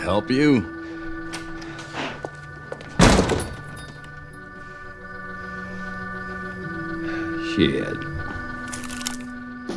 help 0.00 0.30
you? 0.30 0.62
Shit. 7.54 7.96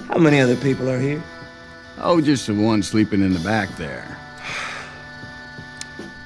How 0.07 0.17
many 0.17 0.39
other 0.39 0.55
people 0.55 0.89
are 0.89 0.99
here? 0.99 1.21
Oh, 1.97 2.21
just 2.21 2.47
the 2.47 2.53
one 2.53 2.81
sleeping 2.81 3.21
in 3.21 3.33
the 3.33 3.39
back 3.39 3.69
there. 3.77 4.17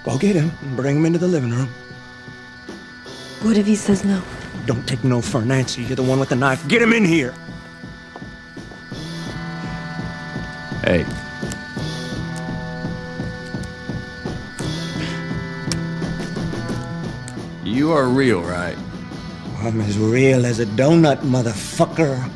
Go 0.03 0.17
get 0.17 0.35
him 0.35 0.51
and 0.61 0.75
bring 0.75 0.97
him 0.97 1.05
into 1.05 1.19
the 1.19 1.27
living 1.27 1.51
room. 1.51 1.69
What 3.41 3.57
if 3.57 3.65
he 3.65 3.75
says 3.75 4.05
no? 4.05 4.21
Don't 4.65 4.87
take 4.87 5.03
no 5.03 5.21
for 5.21 5.41
an 5.41 5.51
answer. 5.51 5.81
You're 5.81 5.95
the 5.95 6.03
one 6.03 6.19
with 6.19 6.29
the 6.29 6.35
knife. 6.35 6.65
Get 6.67 6.81
him 6.81 6.93
in 6.93 7.05
here. 7.05 7.33
Hey. 10.83 11.05
You 17.77 17.91
are 17.91 18.07
real, 18.07 18.41
right? 18.41 18.75
I'm 19.59 19.79
as 19.81 19.99
real 19.99 20.47
as 20.47 20.59
a 20.59 20.65
donut, 20.65 21.17
motherfucker. 21.17 22.27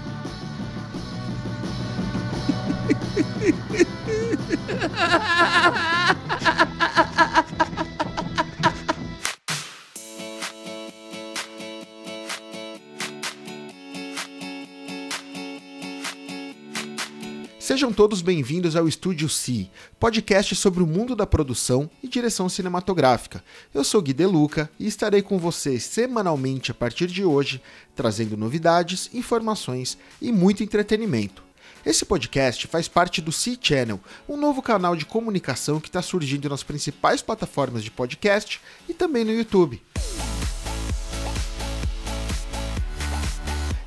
Sejam 17.81 17.91
todos 17.91 18.21
bem-vindos 18.21 18.75
ao 18.75 18.87
Estúdio 18.87 19.27
C, 19.27 19.67
podcast 19.99 20.55
sobre 20.55 20.83
o 20.83 20.85
mundo 20.85 21.15
da 21.15 21.25
produção 21.25 21.89
e 22.03 22.07
direção 22.07 22.47
cinematográfica. 22.47 23.43
Eu 23.73 23.83
sou 23.83 23.99
Gui 24.03 24.13
Deluca 24.13 24.69
e 24.79 24.85
estarei 24.85 25.23
com 25.23 25.39
vocês 25.39 25.81
semanalmente 25.81 26.69
a 26.69 26.75
partir 26.75 27.07
de 27.07 27.25
hoje, 27.25 27.59
trazendo 27.95 28.37
novidades, 28.37 29.09
informações 29.15 29.97
e 30.21 30.31
muito 30.31 30.61
entretenimento. 30.61 31.41
Esse 31.83 32.05
podcast 32.05 32.67
faz 32.67 32.87
parte 32.87 33.19
do 33.19 33.31
C 33.31 33.57
Channel, 33.59 33.99
um 34.29 34.37
novo 34.37 34.61
canal 34.61 34.95
de 34.95 35.03
comunicação 35.03 35.79
que 35.79 35.89
está 35.89 36.03
surgindo 36.03 36.47
nas 36.47 36.61
principais 36.61 37.23
plataformas 37.23 37.83
de 37.83 37.89
podcast 37.89 38.61
e 38.87 38.93
também 38.93 39.25
no 39.25 39.33
YouTube. 39.33 39.81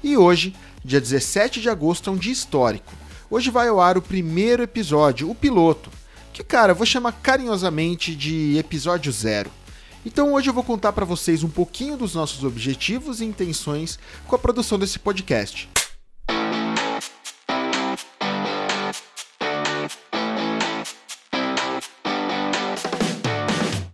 E 0.03 0.17
hoje, 0.17 0.53
dia 0.85 1.01
17 1.01 1.61
de 1.61 1.71
agosto, 1.71 2.11
é 2.11 2.13
um 2.13 2.17
dia 2.17 2.33
histórico. 2.33 3.04
Hoje 3.31 3.51
vai 3.51 3.69
ao 3.69 3.81
ar 3.81 3.97
o 3.97 4.03
primeiro 4.03 4.63
episódio, 4.63 5.31
o 5.31 5.35
piloto, 5.35 5.91
que, 6.31 6.45
cara, 6.45 6.73
eu 6.73 6.77
vou 6.77 6.85
chamar 6.85 7.13
carinhosamente 7.13 8.15
de 8.15 8.59
episódio 8.59 9.11
zero. 9.11 9.51
Então 10.05 10.35
hoje 10.35 10.51
eu 10.51 10.55
vou 10.55 10.63
contar 10.63 10.93
para 10.93 11.07
vocês 11.07 11.43
um 11.43 11.49
pouquinho 11.49 11.97
dos 11.97 12.15
nossos 12.15 12.45
objetivos 12.45 13.23
e 13.23 13.25
intenções 13.25 13.99
com 14.27 14.37
a 14.37 14.39
produção 14.39 14.79
desse 14.79 14.99
podcast. 14.99 15.71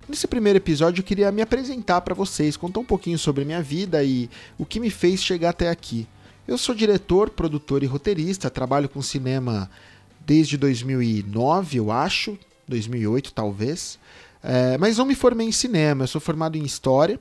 Nesse 0.08 0.26
primeiro 0.26 0.56
episódio 0.56 1.02
eu 1.02 1.04
queria 1.04 1.30
me 1.30 1.40
apresentar 1.40 2.00
para 2.00 2.14
vocês, 2.16 2.56
contar 2.56 2.80
um 2.80 2.84
pouquinho 2.84 3.16
sobre 3.16 3.44
minha 3.44 3.62
vida 3.62 4.02
e 4.02 4.28
o 4.58 4.66
que 4.66 4.80
me 4.80 4.90
fez 4.90 5.22
chegar 5.22 5.50
até 5.50 5.70
aqui. 5.70 6.08
Eu 6.48 6.58
sou 6.58 6.74
diretor, 6.74 7.30
produtor 7.30 7.82
e 7.82 7.86
roteirista, 7.86 8.50
trabalho 8.50 8.88
com 8.88 9.02
cinema 9.02 9.70
desde 10.26 10.56
2009, 10.56 11.78
eu 11.78 11.90
acho, 11.90 12.38
2008 12.66 13.32
talvez, 13.32 13.98
é, 14.42 14.78
mas 14.78 14.98
não 14.98 15.04
me 15.04 15.14
formei 15.14 15.46
em 15.48 15.52
cinema, 15.52 16.04
eu 16.04 16.08
sou 16.08 16.20
formado 16.20 16.56
em 16.56 16.64
História 16.64 17.20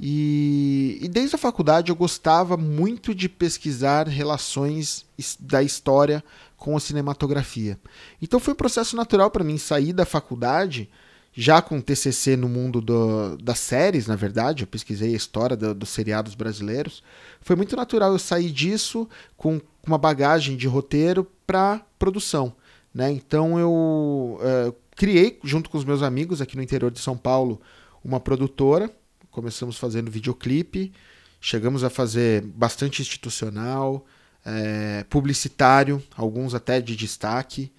e, 0.00 0.98
e 1.00 1.08
desde 1.08 1.36
a 1.36 1.38
faculdade 1.38 1.90
eu 1.90 1.96
gostava 1.96 2.56
muito 2.56 3.14
de 3.14 3.28
pesquisar 3.28 4.08
relações 4.08 5.06
da 5.38 5.62
história 5.62 6.24
com 6.56 6.76
a 6.76 6.80
cinematografia. 6.80 7.78
Então 8.20 8.40
foi 8.40 8.54
um 8.54 8.56
processo 8.56 8.96
natural 8.96 9.30
para 9.30 9.44
mim 9.44 9.58
sair 9.58 9.92
da 9.92 10.04
faculdade 10.04 10.90
já 11.34 11.62
com 11.62 11.80
TCC 11.80 12.36
no 12.36 12.48
mundo 12.48 12.80
do, 12.80 13.36
das 13.38 13.58
séries, 13.58 14.06
na 14.06 14.16
verdade, 14.16 14.64
eu 14.64 14.66
pesquisei 14.66 15.14
a 15.14 15.16
história 15.16 15.56
do, 15.56 15.74
dos 15.74 15.88
seriados 15.88 16.34
brasileiros. 16.34 17.02
Foi 17.40 17.56
muito 17.56 17.74
natural 17.74 18.12
eu 18.12 18.18
sair 18.18 18.50
disso 18.50 19.08
com 19.36 19.60
uma 19.86 19.96
bagagem 19.96 20.56
de 20.56 20.66
roteiro 20.66 21.24
para 21.46 21.80
produção. 21.98 22.54
Né? 22.94 23.10
Então 23.10 23.58
eu 23.58 23.72
uh, 23.72 24.74
criei, 24.94 25.38
junto 25.42 25.70
com 25.70 25.78
os 25.78 25.84
meus 25.84 26.02
amigos 26.02 26.42
aqui 26.42 26.54
no 26.54 26.62
interior 26.62 26.90
de 26.90 27.00
São 27.00 27.16
Paulo, 27.16 27.60
uma 28.04 28.20
produtora. 28.20 28.90
Começamos 29.30 29.78
fazendo 29.78 30.10
videoclipe, 30.10 30.92
chegamos 31.40 31.82
a 31.82 31.88
fazer 31.88 32.42
bastante 32.42 33.00
institucional, 33.00 34.04
é, 34.44 35.04
publicitário, 35.08 36.02
alguns 36.14 36.54
até 36.54 36.80
de 36.82 36.94
destaque. 36.94 37.72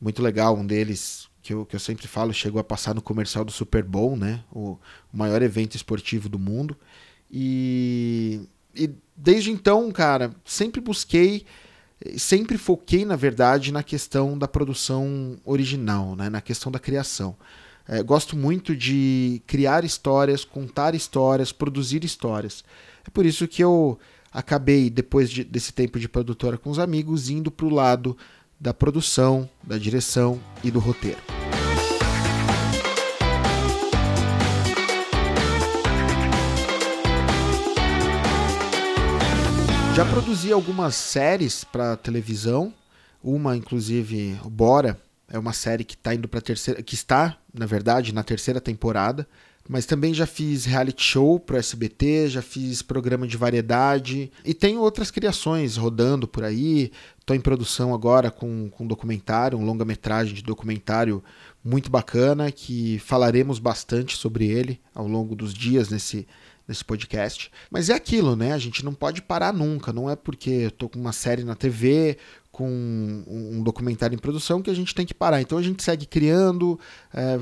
Muito 0.00 0.22
legal, 0.22 0.56
um 0.56 0.66
deles 0.66 1.28
que 1.46 1.54
eu, 1.54 1.64
que 1.64 1.76
eu 1.76 1.80
sempre 1.80 2.08
falo, 2.08 2.32
chegou 2.32 2.60
a 2.60 2.64
passar 2.64 2.92
no 2.92 3.00
comercial 3.00 3.44
do 3.44 3.52
Super 3.52 3.84
Bowl, 3.84 4.16
né? 4.16 4.42
O, 4.52 4.76
maior 5.12 5.40
evento 5.42 5.76
esportivo 5.76 6.28
do 6.28 6.40
mundo. 6.40 6.76
E, 7.30 8.40
e 8.74 8.90
desde 9.16 9.52
então, 9.52 9.90
cara, 9.92 10.34
sempre 10.44 10.80
busquei, 10.80 11.46
sempre 12.18 12.58
foquei, 12.58 13.04
na 13.04 13.14
verdade, 13.14 13.72
na 13.72 13.84
questão 13.84 14.36
da 14.36 14.48
produção 14.48 15.38
original, 15.44 16.16
né? 16.16 16.28
na 16.28 16.40
questão 16.40 16.70
da 16.70 16.80
criação. 16.80 17.36
É, 17.88 18.02
gosto 18.02 18.36
muito 18.36 18.74
de 18.74 19.40
criar 19.46 19.84
histórias, 19.84 20.44
contar 20.44 20.96
histórias, 20.96 21.52
produzir 21.52 22.04
histórias. 22.04 22.64
É 23.06 23.10
por 23.10 23.24
isso 23.24 23.46
que 23.46 23.62
eu 23.62 23.96
acabei, 24.32 24.90
depois 24.90 25.30
de, 25.30 25.44
desse 25.44 25.72
tempo 25.72 26.00
de 26.00 26.08
produtora 26.08 26.58
com 26.58 26.68
os 26.68 26.80
amigos, 26.80 27.30
indo 27.30 27.52
para 27.52 27.66
o 27.66 27.70
lado 27.70 28.16
da 28.58 28.74
produção, 28.74 29.48
da 29.62 29.78
direção 29.78 30.40
e 30.64 30.70
do 30.70 30.80
roteiro. 30.80 31.35
Já 39.96 40.04
produzi 40.04 40.52
algumas 40.52 40.94
séries 40.94 41.64
para 41.64 41.96
televisão, 41.96 42.70
uma 43.24 43.56
inclusive, 43.56 44.38
Bora, 44.44 45.00
é 45.26 45.38
uma 45.38 45.54
série 45.54 45.84
que 45.84 45.96
tá 45.96 46.14
indo 46.14 46.28
para 46.28 46.42
terceira, 46.42 46.82
que 46.82 46.94
está, 46.94 47.38
na 47.50 47.64
verdade, 47.64 48.12
na 48.12 48.22
terceira 48.22 48.60
temporada, 48.60 49.26
mas 49.66 49.86
também 49.86 50.12
já 50.12 50.26
fiz 50.26 50.66
reality 50.66 51.02
show 51.02 51.40
pro 51.40 51.56
SBT, 51.56 52.28
já 52.28 52.42
fiz 52.42 52.82
programa 52.82 53.26
de 53.26 53.38
variedade. 53.38 54.30
E 54.44 54.52
tenho 54.52 54.80
outras 54.80 55.10
criações 55.10 55.78
rodando 55.78 56.28
por 56.28 56.44
aí. 56.44 56.92
Estou 57.18 57.34
em 57.34 57.40
produção 57.40 57.94
agora 57.94 58.30
com, 58.30 58.68
com 58.68 58.84
um 58.84 58.86
documentário, 58.86 59.56
um 59.56 59.64
longa-metragem 59.64 60.34
de 60.34 60.42
documentário 60.42 61.24
muito 61.64 61.90
bacana 61.90 62.52
que 62.52 62.98
falaremos 62.98 63.58
bastante 63.58 64.14
sobre 64.14 64.46
ele 64.46 64.78
ao 64.94 65.08
longo 65.08 65.34
dos 65.34 65.54
dias 65.54 65.88
nesse 65.88 66.28
nesse 66.66 66.84
podcast. 66.84 67.50
Mas 67.70 67.90
é 67.90 67.94
aquilo, 67.94 68.34
né? 68.34 68.52
A 68.52 68.58
gente 68.58 68.84
não 68.84 68.94
pode 68.94 69.22
parar 69.22 69.52
nunca. 69.52 69.92
Não 69.92 70.10
é 70.10 70.16
porque 70.16 70.50
eu 70.50 70.70
tô 70.70 70.88
com 70.88 70.98
uma 70.98 71.12
série 71.12 71.44
na 71.44 71.54
TV, 71.54 72.18
com 72.50 72.68
um 73.26 73.62
documentário 73.62 74.14
em 74.14 74.18
produção, 74.18 74.62
que 74.62 74.70
a 74.70 74.74
gente 74.74 74.94
tem 74.94 75.06
que 75.06 75.14
parar. 75.14 75.40
Então 75.40 75.58
a 75.58 75.62
gente 75.62 75.82
segue 75.82 76.06
criando. 76.06 76.78
É, 77.12 77.38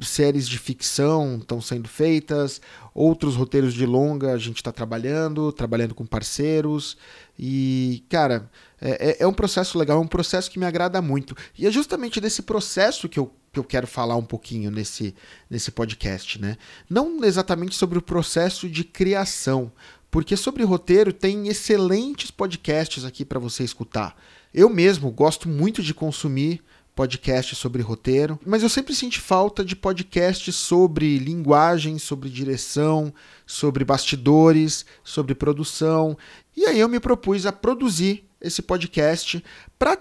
séries 0.00 0.48
de 0.48 0.58
ficção 0.58 1.38
estão 1.40 1.60
sendo 1.60 1.88
feitas, 1.88 2.60
outros 2.94 3.34
roteiros 3.34 3.74
de 3.74 3.86
longa 3.86 4.32
a 4.32 4.38
gente 4.38 4.56
está 4.56 4.70
trabalhando, 4.70 5.52
trabalhando 5.52 5.94
com 5.94 6.06
parceiros. 6.06 6.96
E, 7.38 8.04
cara, 8.08 8.50
é, 8.80 9.10
é, 9.10 9.16
é 9.20 9.26
um 9.26 9.32
processo 9.32 9.78
legal, 9.78 9.98
é 9.98 10.00
um 10.00 10.06
processo 10.06 10.50
que 10.50 10.58
me 10.58 10.66
agrada 10.66 11.00
muito. 11.00 11.36
E 11.56 11.66
é 11.66 11.70
justamente 11.70 12.20
desse 12.20 12.42
processo 12.42 13.08
que 13.08 13.18
eu 13.18 13.32
que 13.58 13.60
eu 13.60 13.64
quero 13.64 13.86
falar 13.86 14.16
um 14.16 14.24
pouquinho 14.24 14.70
nesse, 14.70 15.14
nesse 15.50 15.70
podcast, 15.70 16.40
né? 16.40 16.56
Não 16.88 17.24
exatamente 17.24 17.74
sobre 17.74 17.98
o 17.98 18.02
processo 18.02 18.68
de 18.68 18.84
criação, 18.84 19.72
porque 20.10 20.36
sobre 20.36 20.62
roteiro 20.62 21.12
tem 21.12 21.48
excelentes 21.48 22.30
podcasts 22.30 23.04
aqui 23.04 23.24
para 23.24 23.40
você 23.40 23.64
escutar. 23.64 24.16
Eu 24.54 24.68
mesmo 24.68 25.10
gosto 25.10 25.48
muito 25.48 25.82
de 25.82 25.92
consumir 25.92 26.62
podcasts 26.94 27.58
sobre 27.58 27.82
roteiro, 27.82 28.38
mas 28.44 28.62
eu 28.62 28.68
sempre 28.68 28.94
senti 28.94 29.20
falta 29.20 29.64
de 29.64 29.76
podcasts 29.76 30.54
sobre 30.54 31.18
linguagem, 31.18 31.98
sobre 31.98 32.28
direção, 32.28 33.12
sobre 33.46 33.84
bastidores, 33.84 34.86
sobre 35.04 35.34
produção. 35.34 36.16
E 36.56 36.64
aí 36.64 36.78
eu 36.78 36.88
me 36.88 37.00
propus 37.00 37.44
a 37.44 37.52
produzir 37.52 38.24
esse 38.40 38.62
podcast 38.62 39.44
para 39.78 39.96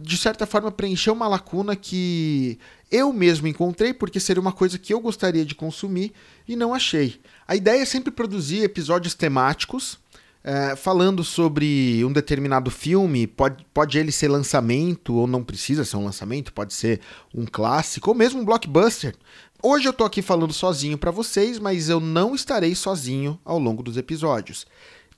de 0.00 0.16
certa 0.16 0.46
forma 0.46 0.70
preencher 0.70 1.10
uma 1.10 1.26
lacuna 1.26 1.74
que 1.74 2.58
eu 2.90 3.12
mesmo 3.12 3.46
encontrei 3.46 3.92
porque 3.92 4.20
seria 4.20 4.40
uma 4.40 4.52
coisa 4.52 4.78
que 4.78 4.92
eu 4.92 5.00
gostaria 5.00 5.44
de 5.44 5.54
consumir 5.54 6.12
e 6.46 6.56
não 6.56 6.74
achei. 6.74 7.20
A 7.46 7.56
ideia 7.56 7.82
é 7.82 7.84
sempre 7.84 8.10
produzir 8.10 8.62
episódios 8.62 9.14
temáticos, 9.14 9.98
é, 10.42 10.74
falando 10.74 11.22
sobre 11.22 12.02
um 12.04 12.12
determinado 12.12 12.70
filme, 12.70 13.26
pode, 13.26 13.64
pode 13.74 13.98
ele 13.98 14.10
ser 14.10 14.28
lançamento 14.28 15.14
ou 15.14 15.26
não 15.26 15.44
precisa 15.44 15.84
ser 15.84 15.96
um 15.96 16.04
lançamento, 16.04 16.52
pode 16.52 16.72
ser 16.72 17.00
um 17.34 17.44
clássico 17.44 18.10
ou 18.10 18.16
mesmo 18.16 18.40
um 18.40 18.44
blockbuster. 18.44 19.14
Hoje 19.62 19.86
eu 19.86 19.92
tô 19.92 20.04
aqui 20.04 20.22
falando 20.22 20.54
sozinho 20.54 20.96
para 20.96 21.10
vocês, 21.10 21.58
mas 21.58 21.90
eu 21.90 22.00
não 22.00 22.34
estarei 22.34 22.74
sozinho 22.74 23.38
ao 23.44 23.58
longo 23.58 23.82
dos 23.82 23.98
episódios. 23.98 24.66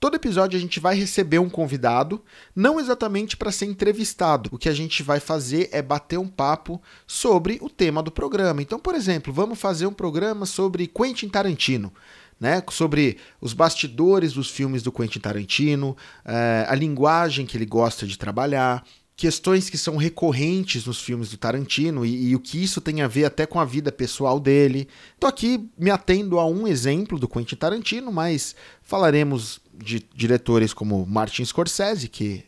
Todo 0.03 0.17
episódio 0.17 0.57
a 0.57 0.61
gente 0.61 0.81
vai 0.81 0.97
receber 0.97 1.39
um 1.39 1.49
convidado, 1.49 2.21
não 2.57 2.81
exatamente 2.81 3.37
para 3.37 3.53
ser 3.53 3.67
entrevistado. 3.67 4.51
O 4.53 4.59
que 4.59 4.69
a 4.69 4.75
gente 4.75 5.01
vai 5.01 5.21
fazer 5.21 5.69
é 5.71 5.81
bater 5.81 6.19
um 6.19 6.27
papo 6.27 6.83
sobre 7.07 7.57
o 7.63 7.71
tema 7.71 8.03
do 8.03 8.11
programa. 8.11 8.61
Então, 8.61 8.81
por 8.81 8.97
exemplo, 8.97 9.33
vamos 9.33 9.61
fazer 9.61 9.87
um 9.87 9.93
programa 9.93 10.45
sobre 10.45 10.89
Quentin 10.89 11.29
Tarantino. 11.29 11.93
Né, 12.41 12.61
sobre 12.73 13.19
os 13.41 13.53
bastidores 13.53 14.33
dos 14.33 14.51
filmes 14.51 14.83
do 14.83 14.91
Quentin 14.91 15.21
Tarantino, 15.21 15.97
é, 16.25 16.67
a 16.69 16.75
linguagem 16.75 17.47
que 17.47 17.57
ele 17.57 17.65
gosta 17.65 18.05
de 18.05 18.19
trabalhar, 18.19 18.85
questões 19.15 19.71
que 19.71 19.79
são 19.79 19.97
recorrentes 19.97 20.85
nos 20.85 21.01
filmes 21.01 21.31
do 21.31 21.37
Tarantino 21.37 22.05
e, 22.05 22.31
e, 22.31 22.35
o 22.35 22.41
que 22.41 22.61
isso 22.61 22.81
tem 22.81 23.01
a 23.03 23.07
ver 23.07 23.27
até 23.27 23.47
com 23.47 23.61
a 23.61 23.65
vida 23.65 23.93
pessoal 23.93 24.41
dele. 24.41 24.89
Tô 25.21 25.29
aqui 25.29 25.71
me 25.79 25.93
atendo 25.93 26.41
a 26.41 26.45
um 26.45 26.67
exemplo 26.67 27.21
do 27.21 27.29
Quentin 27.29 27.55
Tarantino, 27.55 28.11
mas 28.11 28.57
falaremos 28.83 29.62
de 29.73 30.05
diretores 30.15 30.75
como 30.75 31.07
Martin 31.07 31.45
Scorsese, 31.45 32.09
que 32.09 32.45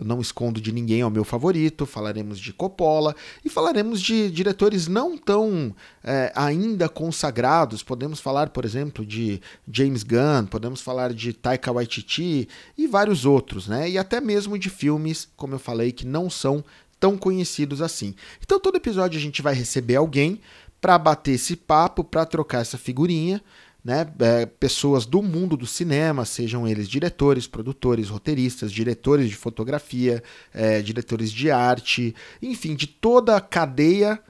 eu 0.00 0.06
não 0.06 0.18
escondo 0.18 0.62
de 0.62 0.72
ninguém, 0.72 1.02
é 1.02 1.06
o 1.06 1.10
meu 1.10 1.24
favorito. 1.24 1.84
Falaremos 1.84 2.38
de 2.38 2.54
Coppola 2.54 3.14
e 3.44 3.50
falaremos 3.50 4.00
de 4.00 4.30
diretores 4.30 4.88
não 4.88 5.18
tão 5.18 5.74
é, 6.02 6.32
ainda 6.34 6.88
consagrados. 6.88 7.82
Podemos 7.82 8.18
falar, 8.18 8.48
por 8.48 8.64
exemplo, 8.64 9.04
de 9.04 9.42
James 9.70 10.02
Gunn, 10.02 10.46
podemos 10.46 10.80
falar 10.80 11.12
de 11.12 11.34
Taika 11.34 11.70
Waititi 11.70 12.48
e 12.78 12.86
vários 12.86 13.26
outros, 13.26 13.68
né? 13.68 13.90
E 13.90 13.98
até 13.98 14.22
mesmo 14.22 14.58
de 14.58 14.70
filmes, 14.70 15.28
como 15.36 15.54
eu 15.54 15.58
falei, 15.58 15.92
que 15.92 16.06
não 16.06 16.30
são 16.30 16.64
tão 16.98 17.18
conhecidos 17.18 17.82
assim. 17.82 18.14
Então, 18.42 18.58
todo 18.58 18.76
episódio 18.76 19.18
a 19.18 19.22
gente 19.22 19.42
vai 19.42 19.54
receber 19.54 19.96
alguém 19.96 20.40
para 20.80 20.98
bater 20.98 21.32
esse 21.32 21.56
papo, 21.56 22.02
para 22.02 22.24
trocar 22.24 22.62
essa 22.62 22.78
figurinha 22.78 23.42
né, 23.84 24.06
é, 24.18 24.46
pessoas 24.46 25.06
do 25.06 25.22
mundo 25.22 25.56
do 25.56 25.66
cinema, 25.66 26.24
sejam 26.24 26.68
eles 26.68 26.88
diretores, 26.88 27.46
produtores, 27.46 28.08
roteiristas, 28.08 28.70
diretores 28.70 29.28
de 29.28 29.36
fotografia, 29.36 30.22
é, 30.52 30.82
diretores 30.82 31.32
de 31.32 31.50
arte, 31.50 32.14
enfim, 32.42 32.74
de 32.74 32.86
toda 32.86 33.36
a 33.36 33.40
cadeia 33.40 34.20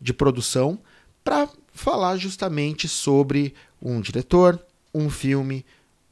de 0.00 0.12
produção, 0.12 0.78
para 1.22 1.48
falar 1.72 2.16
justamente 2.16 2.88
sobre 2.88 3.54
um 3.80 4.00
diretor, 4.00 4.60
um 4.94 5.10
filme, 5.10 5.64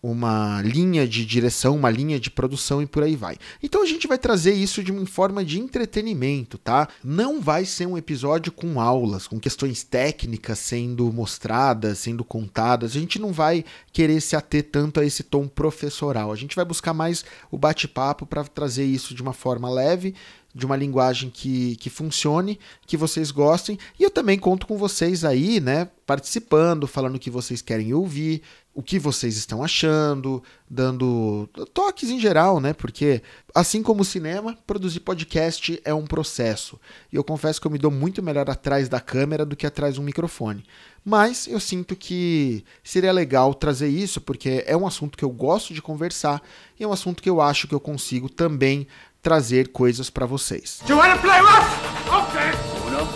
uma 0.06 0.60
linha 0.60 1.08
de 1.08 1.24
direção, 1.24 1.76
uma 1.76 1.88
linha 1.88 2.20
de 2.20 2.30
produção 2.30 2.82
e 2.82 2.86
por 2.86 3.02
aí 3.02 3.16
vai. 3.16 3.38
Então 3.62 3.82
a 3.82 3.86
gente 3.86 4.06
vai 4.06 4.18
trazer 4.18 4.52
isso 4.52 4.84
de 4.84 4.92
uma 4.92 5.06
forma 5.06 5.42
de 5.42 5.58
entretenimento, 5.58 6.58
tá? 6.58 6.88
Não 7.02 7.40
vai 7.40 7.64
ser 7.64 7.86
um 7.86 7.96
episódio 7.96 8.52
com 8.52 8.78
aulas, 8.78 9.26
com 9.26 9.40
questões 9.40 9.82
técnicas 9.82 10.58
sendo 10.58 11.10
mostradas, 11.10 12.00
sendo 12.00 12.22
contadas. 12.22 12.94
A 12.94 13.00
gente 13.00 13.18
não 13.18 13.32
vai 13.32 13.64
querer 13.94 14.20
se 14.20 14.36
ater 14.36 14.64
tanto 14.70 15.00
a 15.00 15.06
esse 15.06 15.22
tom 15.22 15.48
professoral. 15.48 16.30
A 16.30 16.36
gente 16.36 16.54
vai 16.54 16.66
buscar 16.66 16.92
mais 16.92 17.24
o 17.50 17.56
bate-papo 17.56 18.26
para 18.26 18.44
trazer 18.44 18.84
isso 18.84 19.14
de 19.14 19.22
uma 19.22 19.32
forma 19.32 19.70
leve 19.70 20.14
de 20.54 20.64
uma 20.64 20.76
linguagem 20.76 21.30
que, 21.30 21.74
que 21.76 21.90
funcione, 21.90 22.60
que 22.86 22.96
vocês 22.96 23.32
gostem. 23.32 23.76
E 23.98 24.04
eu 24.04 24.10
também 24.10 24.38
conto 24.38 24.66
com 24.66 24.78
vocês 24.78 25.24
aí, 25.24 25.58
né? 25.58 25.88
Participando, 26.06 26.86
falando 26.86 27.16
o 27.16 27.18
que 27.18 27.28
vocês 27.28 27.60
querem 27.60 27.92
ouvir, 27.92 28.40
o 28.74 28.82
que 28.82 28.98
vocês 28.98 29.36
estão 29.36 29.62
achando, 29.62 30.42
dando 30.68 31.48
toques 31.72 32.10
em 32.10 32.18
geral, 32.18 32.58
né? 32.58 32.72
Porque, 32.72 33.22
assim 33.54 33.82
como 33.82 34.02
o 34.02 34.04
cinema, 34.04 34.58
produzir 34.66 35.00
podcast 35.00 35.80
é 35.84 35.94
um 35.94 36.04
processo. 36.04 36.78
E 37.12 37.16
eu 37.16 37.22
confesso 37.22 37.60
que 37.60 37.66
eu 37.66 37.70
me 37.70 37.78
dou 37.78 37.90
muito 37.90 38.20
melhor 38.22 38.50
atrás 38.50 38.88
da 38.88 39.00
câmera 39.00 39.46
do 39.46 39.54
que 39.54 39.66
atrás 39.66 39.94
de 39.94 40.00
um 40.00 40.04
microfone. 40.04 40.64
Mas 41.04 41.46
eu 41.46 41.60
sinto 41.60 41.94
que 41.94 42.64
seria 42.82 43.12
legal 43.12 43.54
trazer 43.54 43.88
isso, 43.88 44.20
porque 44.20 44.64
é 44.66 44.76
um 44.76 44.86
assunto 44.86 45.16
que 45.16 45.24
eu 45.24 45.30
gosto 45.30 45.72
de 45.72 45.80
conversar 45.80 46.42
e 46.78 46.82
é 46.82 46.88
um 46.88 46.92
assunto 46.92 47.22
que 47.22 47.30
eu 47.30 47.40
acho 47.40 47.68
que 47.68 47.74
eu 47.74 47.80
consigo 47.80 48.28
também 48.28 48.88
trazer 49.22 49.68
coisas 49.68 50.10
para 50.10 50.26
vocês. 50.26 50.80
You 50.88 50.96
wanna 50.96 51.18
play 51.18 51.40
rough? 51.40 51.94
Okay. 52.08 52.50
Uno. 52.86 53.08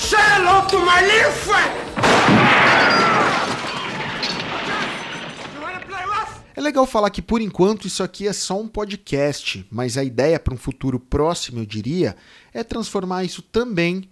Say 0.00 0.18
hello 0.18 0.66
to 0.68 0.78
my 0.78 1.00
little 1.02 1.32
friend. 1.32 1.85
É 6.56 6.60
legal 6.62 6.86
falar 6.86 7.10
que 7.10 7.20
por 7.20 7.42
enquanto 7.42 7.86
isso 7.86 8.02
aqui 8.02 8.26
é 8.26 8.32
só 8.32 8.58
um 8.58 8.66
podcast, 8.66 9.66
mas 9.70 9.98
a 9.98 10.02
ideia 10.02 10.40
para 10.40 10.54
um 10.54 10.56
futuro 10.56 10.98
próximo, 10.98 11.60
eu 11.60 11.66
diria, 11.66 12.16
é 12.54 12.64
transformar 12.64 13.24
isso 13.24 13.42
também 13.42 14.08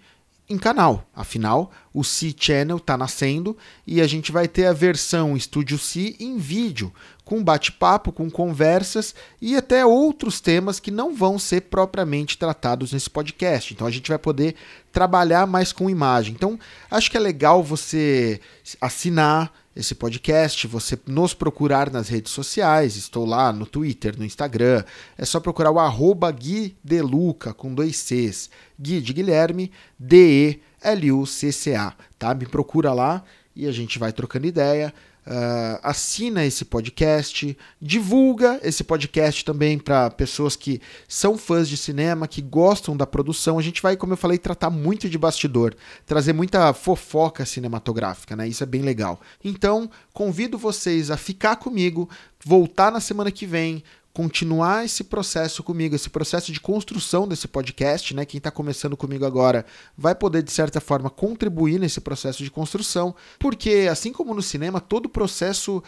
em 0.46 0.58
canal. 0.58 1.08
Afinal, 1.14 1.72
o 1.90 2.04
C 2.04 2.34
Channel 2.38 2.76
está 2.76 2.98
nascendo 2.98 3.56
e 3.86 3.98
a 3.98 4.06
gente 4.06 4.30
vai 4.30 4.46
ter 4.46 4.66
a 4.66 4.74
versão 4.74 5.34
Estúdio 5.34 5.78
C 5.78 6.16
em 6.20 6.36
vídeo, 6.36 6.92
com 7.24 7.42
bate-papo, 7.42 8.12
com 8.12 8.30
conversas 8.30 9.14
e 9.40 9.56
até 9.56 9.86
outros 9.86 10.38
temas 10.38 10.78
que 10.78 10.90
não 10.90 11.14
vão 11.14 11.38
ser 11.38 11.62
propriamente 11.62 12.36
tratados 12.36 12.92
nesse 12.92 13.08
podcast. 13.08 13.72
Então 13.72 13.86
a 13.86 13.90
gente 13.90 14.10
vai 14.10 14.18
poder 14.18 14.54
trabalhar 14.92 15.46
mais 15.46 15.72
com 15.72 15.88
imagem. 15.88 16.34
Então 16.34 16.60
acho 16.90 17.10
que 17.10 17.16
é 17.16 17.20
legal 17.20 17.62
você 17.62 18.38
assinar 18.82 19.50
esse 19.76 19.94
podcast, 19.94 20.66
você 20.66 20.98
nos 21.06 21.34
procurar 21.34 21.90
nas 21.90 22.08
redes 22.08 22.32
sociais. 22.32 22.96
Estou 22.96 23.26
lá 23.26 23.52
no 23.52 23.66
Twitter, 23.66 24.16
no 24.16 24.24
Instagram. 24.24 24.84
É 25.18 25.24
só 25.24 25.40
procurar 25.40 25.70
o 25.72 25.80
arroba 25.80 26.30
Gui 26.30 26.76
com 27.52 27.74
dois 27.74 27.96
Cs. 27.96 28.50
Gui 28.80 29.00
de 29.00 29.12
Guilherme, 29.12 29.72
D-E-L-U-C-C-A. 29.98 31.92
Tá? 32.18 32.34
Me 32.34 32.46
procura 32.46 32.92
lá 32.92 33.24
e 33.54 33.66
a 33.66 33.72
gente 33.72 33.98
vai 33.98 34.12
trocando 34.12 34.46
ideia. 34.46 34.94
Uh, 35.26 35.80
assina 35.82 36.44
esse 36.44 36.66
podcast, 36.66 37.56
divulga 37.80 38.60
esse 38.62 38.84
podcast 38.84 39.42
também 39.42 39.78
para 39.78 40.10
pessoas 40.10 40.54
que 40.54 40.82
são 41.08 41.38
fãs 41.38 41.66
de 41.66 41.78
cinema, 41.78 42.28
que 42.28 42.42
gostam 42.42 42.94
da 42.94 43.06
produção. 43.06 43.58
A 43.58 43.62
gente 43.62 43.80
vai, 43.80 43.96
como 43.96 44.12
eu 44.12 44.18
falei, 44.18 44.36
tratar 44.36 44.68
muito 44.68 45.08
de 45.08 45.16
bastidor, 45.16 45.74
trazer 46.04 46.34
muita 46.34 46.74
fofoca 46.74 47.46
cinematográfica, 47.46 48.36
né? 48.36 48.46
Isso 48.46 48.62
é 48.62 48.66
bem 48.66 48.82
legal. 48.82 49.18
Então, 49.42 49.90
convido 50.12 50.58
vocês 50.58 51.10
a 51.10 51.16
ficar 51.16 51.56
comigo, 51.56 52.08
voltar 52.44 52.92
na 52.92 53.00
semana 53.00 53.30
que 53.30 53.46
vem 53.46 53.82
continuar 54.14 54.84
esse 54.84 55.02
processo 55.02 55.60
comigo, 55.64 55.96
esse 55.96 56.08
processo 56.08 56.52
de 56.52 56.60
construção 56.60 57.26
desse 57.26 57.48
podcast, 57.48 58.14
né? 58.14 58.24
Quem 58.24 58.38
está 58.38 58.48
começando 58.48 58.96
comigo 58.96 59.26
agora 59.26 59.66
vai 59.98 60.14
poder, 60.14 60.44
de 60.44 60.52
certa 60.52 60.80
forma, 60.80 61.10
contribuir 61.10 61.80
nesse 61.80 62.00
processo 62.00 62.44
de 62.44 62.50
construção, 62.50 63.12
porque, 63.40 63.88
assim 63.90 64.12
como 64.12 64.32
no 64.32 64.40
cinema, 64.40 64.80
todo 64.80 65.08
processo 65.08 65.82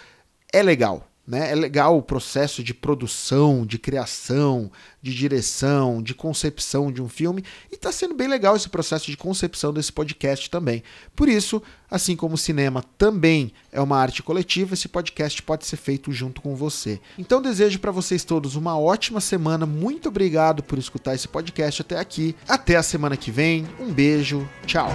é 0.53 0.61
legal. 0.61 1.09
Né? 1.27 1.51
É 1.51 1.55
legal 1.55 1.99
o 1.99 2.03
processo 2.03 2.63
de 2.63 2.73
produção, 2.73 3.67
de 3.67 3.79
criação, 3.79 4.71
de 5.03 5.13
direção, 5.13 6.01
de 6.01 6.15
concepção 6.15 6.93
de 6.93 7.03
um 7.03 7.09
filme. 7.09 7.43
E 7.71 7.75
está 7.75 7.91
sendo 7.91 8.15
bem 8.15 8.29
legal 8.29 8.55
esse 8.55 8.69
processo 8.69 9.11
de 9.11 9.17
concepção 9.17 9.73
desse 9.73 9.93
podcast 9.93 10.49
também. 10.49 10.85
Por 11.17 11.29
isso, 11.29 11.61
assim 11.91 12.15
como 12.15 12.37
o 12.37 12.39
cinema 12.39 12.85
também 12.97 13.53
é 13.73 13.81
uma 13.81 13.99
arte 13.99 14.23
coletiva, 14.23 14.75
esse 14.75 14.89
podcast 14.89 15.43
pode 15.43 15.67
ser 15.67 15.77
feito 15.77 16.13
junto 16.13 16.41
com 16.41 16.55
você. 16.55 17.01
Então 17.19 17.43
desejo 17.43 17.81
para 17.81 17.91
vocês 17.91 18.23
todos 18.23 18.55
uma 18.55 18.79
ótima 18.79 19.21
semana. 19.21 19.67
Muito 19.67 20.09
obrigado 20.09 20.63
por 20.63 20.79
escutar 20.79 21.15
esse 21.15 21.27
podcast 21.27 21.83
até 21.83 21.99
aqui. 21.99 22.37
Até 22.47 22.77
a 22.77 22.83
semana 22.83 23.17
que 23.17 23.33
vem. 23.33 23.67
Um 23.81 23.93
beijo. 23.93 24.49
Tchau. 24.65 24.91